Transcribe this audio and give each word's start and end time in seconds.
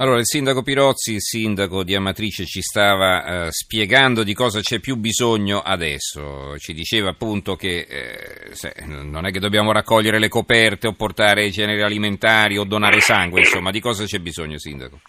Allora, 0.00 0.16
il 0.16 0.24
sindaco 0.24 0.62
Pirozzi, 0.62 1.12
il 1.12 1.20
sindaco 1.20 1.84
di 1.84 1.94
Amatrice, 1.94 2.46
ci 2.46 2.62
stava 2.62 3.48
eh, 3.48 3.50
spiegando 3.50 4.22
di 4.22 4.32
cosa 4.32 4.60
c'è 4.60 4.80
più 4.80 4.96
bisogno 4.96 5.58
adesso. 5.58 6.56
Ci 6.56 6.72
diceva 6.72 7.10
appunto 7.10 7.54
che 7.54 7.86
eh, 7.86 8.54
se, 8.54 8.72
non 8.86 9.26
è 9.26 9.30
che 9.30 9.40
dobbiamo 9.40 9.72
raccogliere 9.72 10.18
le 10.18 10.28
coperte 10.28 10.86
o 10.86 10.94
portare 10.94 11.50
generi 11.50 11.82
alimentari 11.82 12.56
o 12.56 12.64
donare 12.64 13.00
sangue, 13.00 13.40
insomma, 13.40 13.70
di 13.70 13.80
cosa 13.80 14.06
c'è 14.06 14.20
bisogno, 14.20 14.56
sindaco? 14.56 15.00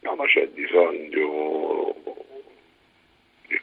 No, 0.00 0.14
ma 0.14 0.24
c'è 0.24 0.46
bisogno 0.46 1.94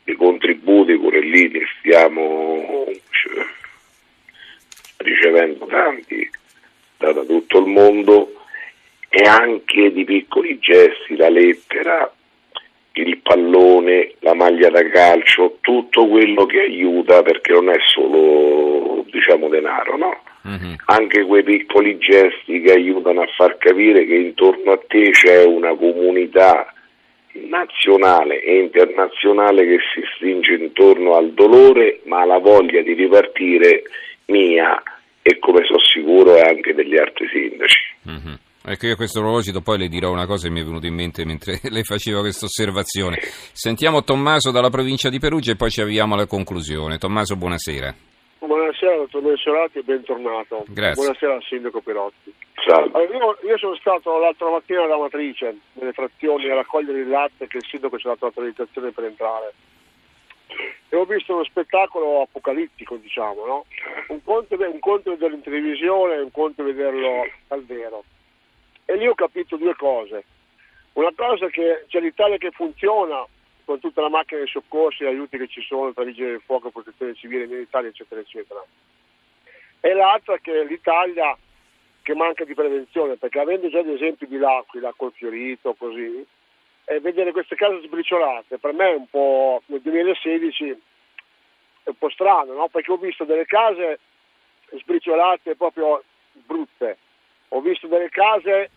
dei 0.04 0.16
contributi, 0.16 1.00
pure 1.00 1.20
lì 1.20 1.50
ne 1.50 1.62
stiamo 1.80 2.86
cioè, 3.10 3.44
ricevendo 4.98 5.66
tanti 5.66 6.30
da 6.98 7.12
tutto 7.26 7.58
il 7.58 7.66
mondo 7.66 8.37
e 9.10 9.28
anche 9.28 9.92
di 9.92 10.04
piccoli 10.04 10.60
gesti, 10.60 11.16
la 11.16 11.30
lettera, 11.30 12.12
il 12.94 13.18
pallone, 13.20 14.14
la 14.20 14.34
maglia 14.34 14.70
da 14.70 14.88
calcio, 14.90 15.58
tutto 15.62 16.08
quello 16.08 16.46
che 16.46 16.62
aiuta 16.62 17.22
perché 17.22 17.54
non 17.54 17.70
è 17.70 17.78
solo 17.94 19.06
diciamo 19.10 19.48
denaro, 19.50 19.98
no? 19.98 20.22
Mm-hmm. 20.48 20.74
Anche 20.86 21.26
quei 21.26 21.44
piccoli 21.44 21.98
gesti 21.98 22.62
che 22.62 22.72
aiutano 22.72 23.22
a 23.22 23.28
far 23.36 23.58
capire 23.58 24.06
che 24.06 24.16
intorno 24.16 24.72
a 24.72 24.80
te 24.88 25.10
c'è 25.12 25.44
una 25.44 25.76
comunità 25.76 26.72
nazionale 27.34 28.42
e 28.42 28.60
internazionale 28.60 29.66
che 29.66 29.80
si 29.94 30.02
stringe 30.16 30.54
intorno 30.54 31.16
al 31.16 31.34
dolore, 31.34 32.00
ma 32.06 32.22
alla 32.22 32.40
voglia 32.40 32.82
di 32.82 32.94
ripartire 32.94 33.84
mia 34.26 34.82
e 35.22 35.40
come 35.40 35.66
sono 35.66 35.80
sicuro 35.80 36.40
anche 36.42 36.74
degli 36.74 36.98
altri 36.98 37.28
sindaci. 37.28 37.96
Mm-hmm. 38.10 38.34
Ecco, 38.70 38.86
io 38.86 38.94
a 38.94 38.98
questo 38.98 39.22
proposito 39.22 39.62
poi 39.62 39.78
le 39.78 39.88
dirò 39.88 40.12
una 40.12 40.26
cosa 40.26 40.50
che 40.50 40.54
mi 40.54 40.60
è 40.60 40.64
venuta 40.66 40.88
in 40.88 40.94
mente 40.94 41.24
mentre 41.24 41.62
lei 41.72 41.86
faceva 41.86 42.20
questa 42.20 42.48
osservazione. 42.48 43.16
Sentiamo 43.22 44.04
Tommaso 44.04 44.52
dalla 44.52 44.70
provincia 44.70 45.08
di 45.08 45.20
Perugia 45.20 45.54
e 45.54 45.56
poi 45.56 45.70
ci 45.70 45.80
avviamo 45.80 46.16
alla 46.16 46.26
conclusione. 46.26 46.98
Tommaso, 46.98 47.38
buonasera. 47.38 47.96
Buonasera, 48.40 48.98
dottor 48.98 49.22
Mensolati 49.24 49.78
e 49.78 49.84
bentornato. 49.84 50.66
Grazie. 50.68 51.02
Buonasera 51.02 51.36
al 51.36 51.44
sindaco 51.44 51.80
Pirotti. 51.80 52.34
Salve. 52.68 52.92
Allora, 52.92 53.16
io, 53.16 53.50
io, 53.50 53.58
sono 53.58 53.76
stato 53.76 54.20
l'altra 54.20 54.50
mattina 54.50 54.84
ad 54.84 54.92
Amatrice, 54.92 55.58
nelle 55.80 55.94
frazioni, 55.94 56.50
a 56.50 56.56
raccogliere 56.56 57.00
il 57.00 57.08
latte 57.08 57.48
che 57.48 57.58
il 57.60 57.66
sindaco 57.70 57.98
ci 57.98 58.06
ha 58.08 58.10
dato 58.10 58.26
l'autorizzazione 58.26 58.92
per 58.92 59.06
entrare. 59.06 59.54
E 60.90 60.96
ho 60.98 61.06
visto 61.06 61.34
uno 61.34 61.46
spettacolo 61.46 62.24
apocalittico, 62.24 62.98
diciamo, 62.98 63.46
no? 63.46 63.66
Un 64.10 64.22
conto, 64.26 64.58
un 64.60 64.80
conto 64.80 65.12
vederlo 65.12 65.38
in 65.38 65.42
televisione, 65.42 66.18
un 66.18 66.32
conto 66.32 66.64
vederlo 66.64 67.24
al 67.48 67.64
vero. 67.64 68.04
E 68.90 68.96
lì 68.96 69.06
ho 69.06 69.16
capito 69.16 69.58
due 69.58 69.76
cose. 69.76 70.24
Una 70.94 71.12
cosa 71.14 71.48
è 71.48 71.50
che 71.50 71.86
c'è 71.88 72.00
l'Italia 72.00 72.38
che 72.38 72.52
funziona 72.52 73.26
con 73.66 73.82
tutta 73.82 74.02
la 74.02 74.10
macchina 74.10 74.40
dei 74.40 74.50
soccorsi, 74.50 75.04
gli 75.04 75.08
aiuti 75.08 75.38
che 75.38 75.50
ci 75.50 75.62
sono 75.62 75.92
tra 75.92 76.06
vigili 76.06 76.30
del 76.30 76.42
fuoco, 76.46 76.70
protezione 76.70 77.14
civile, 77.16 77.48
militari, 77.48 77.88
eccetera, 77.88 78.22
eccetera. 78.22 78.64
E 79.82 79.94
l'altra 79.94 80.36
è 80.36 80.40
che 80.40 80.64
l'Italia 80.64 81.38
che 82.02 82.16
manca 82.16 82.46
di 82.46 82.54
prevenzione, 82.54 83.18
perché 83.18 83.42
avendo 83.42 83.68
già 83.68 83.82
gli 83.82 83.92
esempi 83.92 84.26
di 84.26 84.38
L'Aquila 84.38 84.94
col 84.96 85.12
Fiorito, 85.12 85.74
così, 85.74 86.26
e 86.86 87.00
vedere 87.02 87.34
queste 87.34 87.58
case 87.58 87.82
sbriciolate, 87.82 88.58
per 88.58 88.72
me 88.72 88.92
è 88.92 88.96
un 88.96 89.10
po', 89.10 89.62
nel 89.66 89.82
2016, 89.82 90.70
è 91.84 91.90
un 91.90 91.98
po' 91.98 92.10
strano, 92.10 92.54
no? 92.54 92.70
perché 92.70 92.94
ho 92.94 92.98
visto 92.98 93.26
delle 93.26 93.46
case 93.46 94.00
sbriciolate 94.72 95.58
proprio 95.58 96.02
brutte, 96.32 96.98
ho 97.50 97.60
visto 97.60 97.88
delle 97.88 98.08
case 98.08 98.72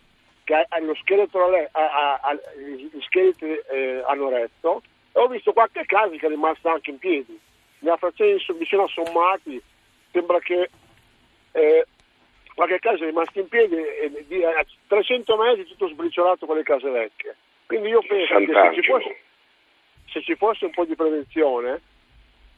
che 0.51 0.81
lo 0.81 0.95
scheletro, 0.97 1.47
a, 1.73 2.15
a, 2.21 2.35
gli 2.57 3.01
scheletri 3.01 3.61
eh, 3.71 4.03
hanno 4.07 4.29
retto 4.29 4.83
e 5.13 5.21
ho 5.21 5.29
visto 5.29 5.53
qualche 5.53 5.85
casa 5.87 6.15
che 6.17 6.27
è 6.27 6.29
rimasta 6.29 6.73
anche 6.73 6.91
in 6.91 6.99
piedi. 6.99 7.39
Nella 7.81 7.97
frazione 7.97 8.37
vicino 8.59 8.85
a 8.85 8.89
Sommati 8.89 9.63
sembra 10.11 10.39
che 10.41 10.69
eh, 11.53 11.87
qualche 12.55 12.79
casa 12.79 13.05
è 13.05 13.07
rimasta 13.07 13.41
in 13.41 13.49
piedi 13.49 13.77
e 13.77 14.25
di, 14.27 14.45
a 14.45 14.65
300 14.89 15.37
metri 15.37 15.67
tutto 15.67 15.89
sbriciolato 15.89 16.47
con 16.47 16.57
le 16.57 16.63
case 16.63 16.91
vecchie. 16.91 17.37
Quindi 17.67 17.89
io 17.89 18.03
penso 18.03 18.37
che 18.39 18.47
se 18.47 18.75
ci, 18.75 18.83
fosse, 18.83 19.21
se 20.11 20.23
ci 20.23 20.35
fosse 20.35 20.65
un 20.65 20.73
po' 20.73 20.85
di 20.85 20.97
prevenzione 20.97 21.81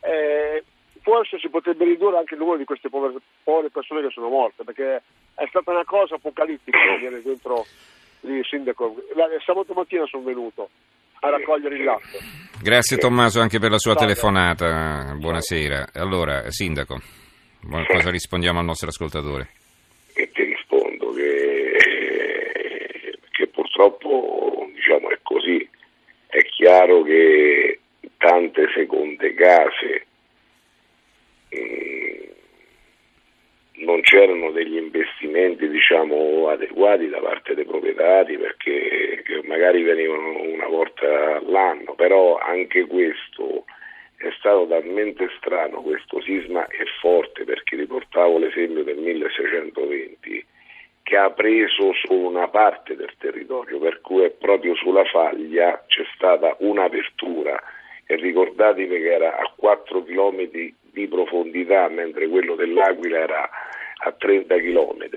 eh, 0.00 0.64
forse 1.02 1.38
si 1.38 1.48
potrebbe 1.48 1.84
ridurre 1.84 2.18
anche 2.18 2.34
il 2.34 2.40
numero 2.40 2.58
di 2.58 2.64
queste 2.64 2.88
povere, 2.88 3.14
povere 3.42 3.70
persone 3.70 4.02
che 4.02 4.10
sono 4.10 4.28
morte, 4.28 4.64
perché 4.64 5.02
è 5.34 5.46
stata 5.48 5.70
una 5.70 5.84
cosa 5.84 6.14
apocalittica 6.14 6.78
venire 6.98 7.22
dentro 7.22 7.66
il 8.20 8.44
sindaco. 8.48 8.96
Sabato 9.44 9.74
mattina 9.74 10.06
sono 10.06 10.22
venuto 10.22 10.70
a 11.20 11.30
raccogliere 11.30 11.76
il 11.76 11.84
latte. 11.84 12.18
Grazie 12.62 12.96
Tommaso 12.96 13.40
anche 13.40 13.58
per 13.58 13.70
la 13.70 13.78
sua 13.78 13.94
telefonata. 13.94 15.14
Buonasera. 15.16 15.88
Allora, 15.94 16.50
sindaco, 16.50 17.00
cosa 17.86 18.10
rispondiamo 18.10 18.60
al 18.60 18.64
nostro 18.64 18.88
ascoltatore? 18.88 19.50
E 20.14 20.30
ti 20.30 20.44
rispondo 20.44 21.12
che, 21.12 21.76
che 23.30 23.46
purtroppo 23.48 24.68
diciamo, 24.72 25.10
è 25.10 25.18
così. 25.22 25.68
È 26.26 26.42
chiaro 26.44 27.02
che 27.02 27.80
tante 28.18 28.66
seconde 28.74 29.34
case 29.34 30.06
non 33.84 34.00
c'erano 34.00 34.50
degli 34.50 34.76
investimenti 34.76 35.68
diciamo, 35.68 36.48
adeguati 36.48 37.08
da 37.08 37.20
parte 37.20 37.54
dei 37.54 37.64
proprietari 37.64 38.36
perché 38.38 39.22
magari 39.44 39.82
venivano 39.82 40.40
una 40.40 40.66
volta 40.66 41.36
all'anno, 41.36 41.94
però 41.94 42.38
anche 42.38 42.86
questo 42.86 43.64
è 44.16 44.30
stato 44.38 44.66
talmente 44.66 45.28
strano, 45.38 45.82
questo 45.82 46.20
sisma 46.20 46.66
è 46.66 46.84
forte 47.00 47.44
perché 47.44 47.76
riportavo 47.76 48.38
l'esempio 48.38 48.84
del 48.84 48.98
1620 48.98 50.46
che 51.02 51.16
ha 51.16 51.30
preso 51.30 51.92
solo 52.04 52.28
una 52.28 52.48
parte 52.48 52.94
del 52.94 53.12
territorio, 53.18 53.78
per 53.78 54.00
cui 54.00 54.22
è 54.22 54.30
proprio 54.30 54.74
sulla 54.76 55.04
faglia 55.04 55.84
c'è 55.86 56.04
stata 56.14 56.56
un'apertura. 56.60 57.60
E 58.06 58.16
ricordatevi 58.16 59.00
che 59.00 59.12
era 59.12 59.36
a 59.36 59.52
4 59.56 60.04
km 60.04 60.72
di 60.92 61.08
profondità 61.08 61.88
mentre 61.88 62.28
quello 62.28 62.54
dell'Aquila 62.54 63.18
era 63.18 63.50
a 64.04 64.12
30 64.12 64.56
km, 64.56 65.08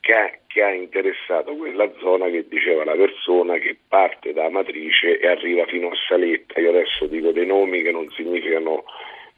che 0.00 0.12
ha, 0.12 0.30
che 0.46 0.62
ha 0.62 0.72
interessato 0.72 1.54
quella 1.54 1.90
zona 2.00 2.28
che 2.28 2.46
diceva 2.48 2.84
la 2.84 2.94
persona 2.94 3.58
che 3.58 3.76
parte 3.88 4.32
da 4.32 4.46
Amatrice 4.46 5.18
e 5.18 5.28
arriva 5.28 5.64
fino 5.66 5.88
a 5.88 5.96
Saletta. 6.08 6.60
Io 6.60 6.70
adesso 6.70 7.06
dico 7.06 7.30
dei 7.30 7.46
nomi 7.46 7.82
che 7.82 7.92
non 7.92 8.08
significano 8.10 8.84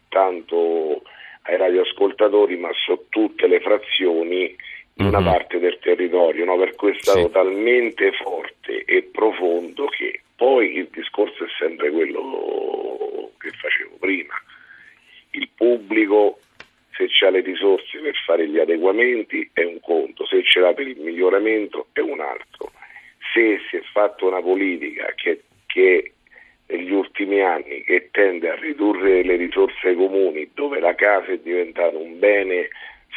tanto 0.09 1.03
ai 1.43 1.57
radioascoltatori, 1.57 2.57
ma 2.57 2.71
so 2.73 3.07
tutte 3.11 3.47
le 3.47 3.61
frazioni 3.61 4.57
di 4.95 5.05
una 5.05 5.21
mm-hmm. 5.21 5.31
parte 5.31 5.59
del 5.59 5.79
territorio, 5.81 6.45
no? 6.45 6.57
per 6.57 6.75
cui 6.75 6.91
è 6.91 6.97
stato 6.99 7.27
sì. 7.27 7.31
talmente 7.31 8.13
forte 8.13 8.85
e 8.85 9.03
profondo 9.13 9.87
che 9.87 10.23
poi 10.35 10.77
il 10.77 10.89
discorso 10.91 11.45
è 11.45 11.49
sempre 11.59 11.91
quello 11.91 13.33
che 13.39 13.51
facevo 13.51 13.97
prima. 13.99 14.35
Il 15.33 15.49
pubblico 15.55 16.39
se 16.99 17.07
c'ha 17.09 17.31
le 17.31 17.41
risorse 17.41 17.99
per 17.99 18.17
fare 18.27 18.49
gli 18.49 18.59
adeguamenti 18.59 19.49
è 19.53 19.63
un 19.63 19.79
conto, 19.81 20.27
per 20.79 20.87
il 20.87 21.01
miglioramento 21.01 21.89
è 21.93 21.99
un 21.99 22.21
altro. 22.21 22.71
Se 23.35 23.59
si 23.69 23.77
è 23.77 23.83
fatta 23.93 24.27
una 24.27 24.41
politica 24.41 25.13
che, 25.17 25.43
che 25.67 26.13
negli 26.69 26.93
ultimi 26.93 27.43
anni 27.43 27.83
che 27.83 28.11
tende 28.13 28.49
a 28.51 28.55
ridurre 28.55 29.25
le 29.25 29.35
risorse 29.35 29.89
ai 29.89 29.97
comuni, 29.97 30.49
dove 30.55 30.79
la 30.79 30.95
casa 30.95 31.33
è 31.33 31.39
diventata 31.39 31.97
un 31.97 32.21
bene 32.21 32.69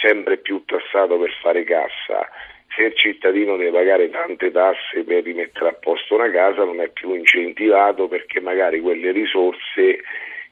sempre 0.02 0.38
più 0.38 0.64
tassato 0.66 1.20
per 1.20 1.32
fare 1.40 1.64
cassa, 1.64 2.28
se 2.76 2.84
il 2.84 2.96
cittadino 2.96 3.58
deve 3.58 3.78
pagare 3.78 4.10
tante 4.10 4.50
tasse 4.50 5.04
per 5.06 5.24
rimettere 5.24 5.70
a 5.70 5.74
posto 5.74 6.16
una 6.16 6.32
casa 6.32 6.64
non 6.64 6.82
è 6.82 6.90
più 6.90 7.14
incentivato 7.14 8.08
perché 8.08 8.40
magari 8.40 8.80
quelle 8.80 9.12
risorse 9.12 10.02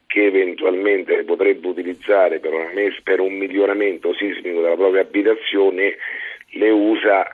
che 0.06 0.26
eventualmente 0.26 1.24
potrebbe 1.24 1.66
utilizzare 1.68 2.40
per 2.40 3.20
un 3.20 3.32
miglioramento 3.32 4.12
sismico 4.14 4.60
della 4.60 4.76
propria 4.76 5.00
abitazione 5.00 5.96
le 6.52 6.70
usa 6.70 7.26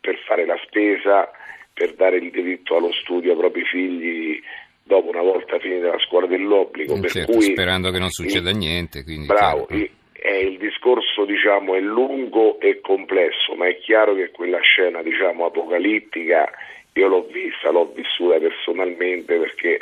per 0.00 0.18
fare 0.26 0.46
la 0.46 0.58
spesa, 0.64 1.30
per 1.72 1.94
dare 1.94 2.16
il 2.16 2.30
diritto 2.30 2.76
allo 2.76 2.92
studio 2.92 3.32
ai 3.32 3.38
propri 3.38 3.64
figli 3.64 4.40
dopo 4.82 5.08
una 5.08 5.22
volta 5.22 5.58
finita 5.58 5.90
la 5.92 5.98
scuola 5.98 6.26
dell'obbligo. 6.26 6.96
Mm, 6.96 7.00
per 7.00 7.10
certo, 7.10 7.32
cui, 7.32 7.42
sperando 7.42 7.90
che 7.90 7.98
non 7.98 8.10
succeda 8.10 8.50
niente. 8.50 9.04
Quindi, 9.04 9.26
bravo, 9.26 9.66
chiaro. 9.66 9.88
è 10.12 10.32
il 10.32 10.58
discorso 10.58 11.24
diciamo, 11.24 11.74
è 11.74 11.80
lungo 11.80 12.58
e 12.60 12.80
complesso, 12.80 13.54
ma 13.54 13.68
è 13.68 13.78
chiaro 13.78 14.14
che 14.14 14.30
quella 14.30 14.60
scena 14.60 15.02
diciamo, 15.02 15.46
apocalittica 15.46 16.50
io 16.94 17.08
l'ho 17.08 17.26
vista, 17.30 17.70
l'ho 17.70 17.92
vissuta 17.94 18.38
personalmente 18.38 19.38
perché 19.38 19.80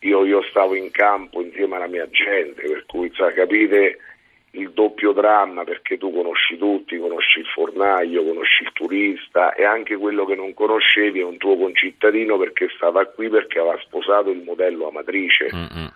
io, 0.00 0.24
io 0.24 0.42
stavo 0.50 0.74
in 0.74 0.90
campo 0.90 1.42
insieme 1.42 1.76
alla 1.76 1.86
mia 1.86 2.08
gente, 2.10 2.62
per 2.62 2.84
cui 2.86 3.10
sa, 3.14 3.32
capite 3.32 3.98
il 4.62 4.70
doppio 4.72 5.12
dramma 5.12 5.64
perché 5.64 5.98
tu 5.98 6.12
conosci 6.12 6.56
tutti, 6.56 6.98
conosci 6.98 7.40
il 7.40 7.46
fornaio, 7.46 8.24
conosci 8.24 8.62
il 8.62 8.72
turista 8.72 9.54
e 9.54 9.64
anche 9.64 9.96
quello 9.96 10.24
che 10.24 10.34
non 10.34 10.54
conoscevi 10.54 11.20
è 11.20 11.24
un 11.24 11.36
tuo 11.36 11.56
concittadino 11.56 12.38
perché 12.38 12.68
stava 12.74 13.04
qui 13.06 13.28
perché 13.28 13.58
aveva 13.58 13.78
sposato 13.80 14.30
il 14.30 14.42
modello 14.42 14.88
amatrice. 14.88 15.48
Mm-mm. 15.54 15.90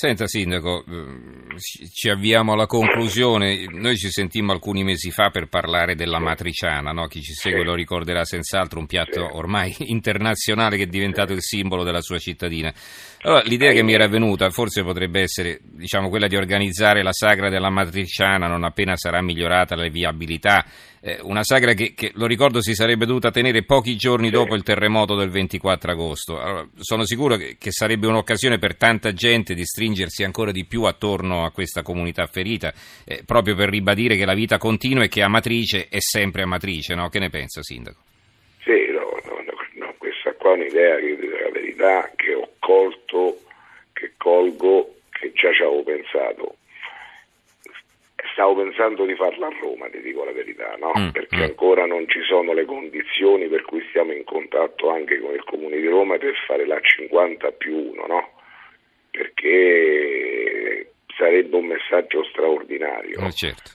Senta 0.00 0.26
Sindaco, 0.26 0.82
eh, 0.88 1.58
ci 1.92 2.08
avviamo 2.08 2.54
alla 2.54 2.64
conclusione, 2.64 3.66
noi 3.68 3.98
ci 3.98 4.08
sentimmo 4.08 4.50
alcuni 4.50 4.82
mesi 4.82 5.10
fa 5.10 5.28
per 5.28 5.48
parlare 5.48 5.94
della 5.94 6.18
matriciana, 6.18 6.90
no? 6.90 7.06
chi 7.06 7.20
ci 7.20 7.34
segue 7.34 7.62
lo 7.64 7.74
ricorderà 7.74 8.24
senz'altro, 8.24 8.78
un 8.78 8.86
piatto 8.86 9.36
ormai 9.36 9.76
internazionale 9.92 10.78
che 10.78 10.84
è 10.84 10.86
diventato 10.86 11.34
il 11.34 11.42
simbolo 11.42 11.84
della 11.84 12.00
sua 12.00 12.16
cittadina. 12.18 12.72
Allora, 13.20 13.42
l'idea 13.42 13.72
che 13.72 13.82
mi 13.82 13.92
era 13.92 14.08
venuta 14.08 14.48
forse 14.48 14.82
potrebbe 14.82 15.20
essere 15.20 15.60
diciamo, 15.62 16.08
quella 16.08 16.28
di 16.28 16.36
organizzare 16.36 17.02
la 17.02 17.12
sagra 17.12 17.50
della 17.50 17.68
matriciana 17.68 18.46
non 18.46 18.64
appena 18.64 18.96
sarà 18.96 19.20
migliorata 19.20 19.76
la 19.76 19.86
viabilità, 19.90 20.64
eh, 21.02 21.18
una 21.22 21.42
sagra 21.42 21.72
che, 21.72 21.94
che, 21.94 22.10
lo 22.14 22.26
ricordo 22.26 22.60
si 22.60 22.74
sarebbe 22.74 23.06
dovuta 23.06 23.30
tenere 23.30 23.64
pochi 23.64 23.96
giorni 23.96 24.26
Sì. 24.26 24.32
dopo 24.32 24.54
il 24.54 24.62
terremoto 24.62 25.14
del 25.16 25.30
24 25.30 25.92
agosto. 25.92 26.40
Allora, 26.40 26.68
sono 26.76 27.04
sicuro 27.04 27.36
che, 27.36 27.56
che 27.58 27.70
sarebbe 27.70 28.06
un'occasione 28.06 28.58
per 28.58 28.76
tanta 28.76 29.12
gente 29.12 29.54
di 29.54 29.64
stringersi 29.64 30.24
ancora 30.24 30.50
di 30.50 30.66
più 30.66 30.82
attorno 30.84 31.44
a 31.44 31.50
questa 31.52 31.82
comunità 31.82 32.26
ferita, 32.26 32.72
eh, 33.04 33.22
proprio 33.24 33.54
per 33.54 33.70
ribadire 33.70 34.16
che 34.16 34.26
la 34.26 34.34
vita 34.34 34.58
continua 34.58 35.04
e 35.04 35.08
che 35.08 35.22
Amatrice 35.22 35.88
è 35.88 36.00
sempre 36.00 36.42
Amatrice, 36.42 36.94
no? 36.94 37.08
Che 37.08 37.18
ne 37.18 37.30
pensa, 37.30 37.62
Sindaco? 37.62 37.98
Sì, 38.62 38.90
no, 38.92 39.00
no, 39.24 39.42
no, 39.86 39.94
questa 39.96 40.32
qua 40.34 40.52
è 40.52 40.54
un'idea 40.54 40.96
che 40.96 41.16
dico 41.18 41.36
la 41.36 41.50
verità 41.50 42.10
che 42.16 42.34
ho 42.34 42.48
colto, 42.58 43.38
che 43.94 44.12
colgo, 44.18 44.96
che 45.10 45.32
già 45.32 45.50
ci 45.52 45.62
avevo 45.62 45.82
pensato. 45.82 46.56
Stavo 48.40 48.54
pensando 48.62 49.04
di 49.04 49.14
farla 49.16 49.48
a 49.48 49.52
Roma, 49.60 49.86
ti 49.90 50.00
dico 50.00 50.24
la 50.24 50.32
verità, 50.32 50.74
no? 50.80 50.92
Mm, 50.98 51.08
Perché 51.10 51.36
mm. 51.36 51.42
ancora 51.42 51.84
non 51.84 52.08
ci 52.08 52.22
sono 52.22 52.54
le 52.54 52.64
condizioni 52.64 53.48
per 53.48 53.60
cui 53.64 53.84
stiamo 53.90 54.12
in 54.12 54.24
contatto 54.24 54.88
anche 54.88 55.20
con 55.20 55.34
il 55.34 55.44
Comune 55.44 55.76
di 55.78 55.86
Roma 55.86 56.16
per 56.16 56.32
fare 56.46 56.64
la 56.64 56.80
50 56.80 57.50
più 57.50 57.76
1, 57.76 58.06
no? 58.06 58.30
Perché 59.10 60.90
sarebbe 61.18 61.54
un 61.54 61.66
messaggio 61.66 62.24
straordinario 62.24 63.20
Eh, 63.26 63.30
certo. 63.32 63.72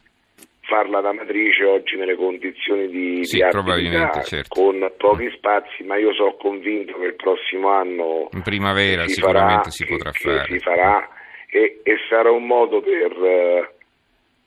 farla 0.61 0.99
da 0.99 1.13
matrice 1.13 1.63
oggi 1.63 1.95
nelle 1.95 2.15
condizioni 2.15 2.87
di, 2.89 3.23
Sì, 3.23 3.35
di 3.35 3.43
attività, 3.43 4.21
certo. 4.23 4.47
con 4.49 4.91
pochi 4.97 5.29
spazi, 5.35 5.83
ma 5.83 5.97
io 5.97 6.11
sono 6.15 6.33
convinto 6.37 6.97
che 6.97 7.05
il 7.05 7.15
prossimo 7.15 7.69
anno 7.69 8.29
In 8.31 8.41
primavera 8.41 9.03
si 9.05 9.13
sicuramente 9.13 9.53
farà, 9.61 9.69
si 9.69 9.83
che- 9.85 9.91
potrà 9.93 10.09
che 10.09 10.19
fare. 10.31 10.45
si 10.51 10.57
farà 10.59 11.09
e, 11.51 11.81
e 11.83 11.97
sarà 12.09 12.31
un 12.31 12.47
modo 12.47 12.81
per, 12.81 13.11
eh, 13.23 13.73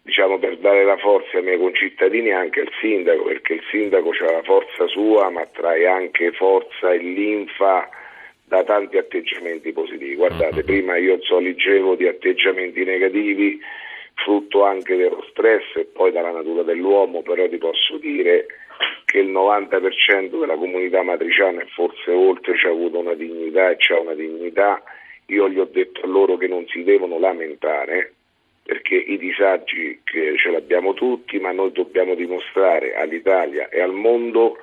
diciamo, 0.08 0.38
per 0.38 0.56
dare 0.56 0.84
la 0.84 0.96
forza 0.96 1.36
ai 1.36 1.42
miei 1.42 1.58
concittadini 1.58 2.28
e 2.28 2.32
anche 2.32 2.60
al 2.60 2.70
sindaco, 2.80 3.24
perché 3.24 3.52
il 3.54 3.62
sindaco 3.70 4.08
ha 4.08 4.32
la 4.32 4.42
forza 4.42 4.86
sua, 4.86 5.28
ma 5.28 5.44
trae 5.44 5.86
anche 5.86 6.32
forza 6.32 6.90
e 6.90 6.96
linfa 6.96 7.86
da 8.42 8.64
tanti 8.64 8.96
atteggiamenti 8.96 9.70
positivi. 9.72 10.14
Guardate, 10.14 10.56
Mm-hmm. 10.56 10.66
prima 10.66 10.96
io 10.96 11.18
leggevo 11.40 11.94
di 11.94 12.08
atteggiamenti 12.08 12.84
negativi, 12.84 13.60
frutto 14.14 14.64
anche 14.64 14.96
dello 14.96 15.22
stress 15.28 15.76
e 15.76 15.84
poi 15.84 16.10
dalla 16.10 16.32
natura 16.32 16.62
dell'uomo, 16.62 17.20
però 17.20 17.46
ti 17.46 17.58
posso 17.58 17.98
dire 17.98 18.46
che 19.04 19.18
il 19.18 19.28
90% 19.28 20.40
della 20.40 20.56
comunità 20.56 21.02
matriciana 21.02 21.60
e 21.60 21.66
forse 21.66 22.10
oltre 22.10 22.54
c'ha 22.56 22.70
avuto 22.70 22.98
una 22.98 23.14
dignità 23.14 23.68
e 23.68 23.76
c'ha 23.76 24.00
una 24.00 24.14
dignità. 24.14 24.82
Io 25.26 25.50
gli 25.50 25.58
ho 25.58 25.68
detto 25.70 26.00
a 26.04 26.06
loro 26.06 26.38
che 26.38 26.48
non 26.48 26.66
si 26.68 26.82
devono 26.82 27.18
lamentare 27.18 28.14
perché 28.68 28.96
i 28.96 29.16
disagi 29.16 29.98
ce 30.04 30.50
l'abbiamo 30.50 30.92
tutti, 30.92 31.38
ma 31.38 31.52
noi 31.52 31.72
dobbiamo 31.72 32.14
dimostrare 32.14 32.96
all'Italia 32.96 33.70
e 33.70 33.80
al 33.80 33.94
mondo 33.94 34.58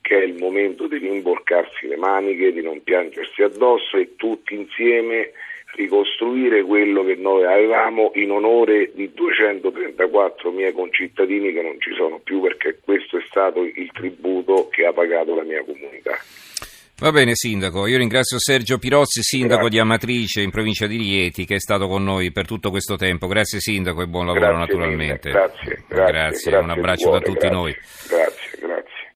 che 0.00 0.20
è 0.20 0.22
il 0.22 0.36
momento 0.38 0.86
di 0.86 0.98
rimborcarsi 0.98 1.88
le 1.88 1.96
maniche, 1.96 2.52
di 2.52 2.62
non 2.62 2.80
piangersi 2.84 3.42
addosso 3.42 3.96
e 3.96 4.14
tutti 4.14 4.54
insieme 4.54 5.32
ricostruire 5.74 6.62
quello 6.62 7.02
che 7.02 7.16
noi 7.16 7.44
avevamo 7.44 8.12
in 8.14 8.30
onore 8.30 8.92
di 8.94 9.10
234 9.12 10.52
miei 10.52 10.72
concittadini 10.72 11.52
che 11.52 11.62
non 11.62 11.80
ci 11.80 11.92
sono 11.94 12.20
più 12.20 12.40
perché 12.42 12.78
questo 12.80 13.16
è 13.16 13.22
stato 13.28 13.64
il 13.64 13.90
tributo 13.92 14.68
che 14.68 14.86
ha 14.86 14.92
pagato 14.92 15.34
la 15.34 15.42
mia 15.42 15.64
comunità. 15.64 16.16
Va 17.00 17.12
bene 17.12 17.34
Sindaco, 17.34 17.86
io 17.86 17.96
ringrazio 17.96 18.38
Sergio 18.38 18.76
Pirozzi, 18.76 19.22
Sindaco 19.22 19.62
Grazie. 19.62 19.70
di 19.70 19.78
Amatrice 19.78 20.42
in 20.42 20.50
provincia 20.50 20.86
di 20.86 20.98
Rieti, 20.98 21.46
che 21.46 21.54
è 21.54 21.58
stato 21.58 21.88
con 21.88 22.04
noi 22.04 22.30
per 22.30 22.44
tutto 22.44 22.68
questo 22.68 22.96
tempo. 22.96 23.26
Grazie 23.26 23.58
Sindaco 23.58 24.02
e 24.02 24.06
buon 24.06 24.26
lavoro 24.26 24.44
Grazie 24.44 24.58
naturalmente. 24.58 25.30
grazie, 25.30 25.82
grazie, 25.88 26.12
grazie, 26.12 26.56
un 26.56 26.68
abbraccio 26.68 27.08
cuore, 27.08 27.20
da 27.20 27.32
tutti 27.32 27.48
noi. 27.48 27.74